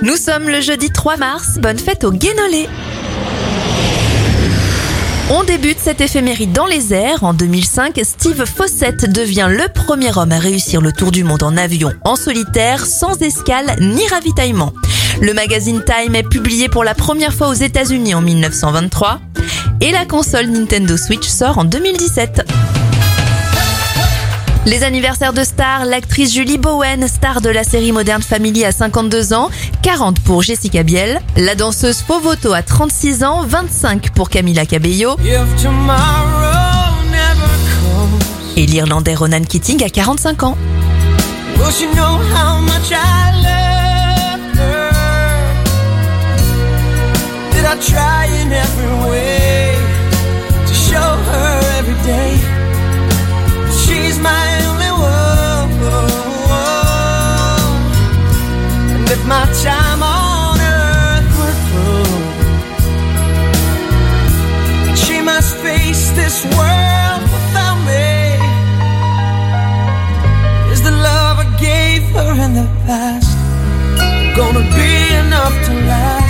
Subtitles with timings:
[0.00, 2.68] Nous sommes le jeudi 3 mars, bonne fête au Guénolé.
[5.30, 7.24] On débute cette éphéméride dans les airs.
[7.24, 11.56] En 2005, Steve Fossett devient le premier homme à réussir le tour du monde en
[11.56, 14.72] avion en solitaire, sans escale ni ravitaillement.
[15.20, 19.20] Le magazine Time est publié pour la première fois aux États-Unis en 1923
[19.80, 22.77] et la console Nintendo Switch sort en 2017.
[24.66, 29.32] Les anniversaires de stars, l'actrice Julie Bowen, star de la série moderne Family à 52
[29.32, 29.50] ans,
[29.82, 35.16] 40 pour Jessica Biel, la danseuse Povoto à 36 ans, 25 pour Camila Cabello
[38.56, 40.56] et l'Irlandais Ronan Keating à 45 ans.
[59.28, 62.16] My time on earth were through.
[64.96, 68.08] She must face this world without me.
[70.72, 73.36] Is the love I gave her in the past
[74.34, 76.27] gonna be enough to last?